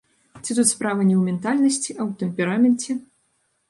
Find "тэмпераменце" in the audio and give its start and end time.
2.25-2.91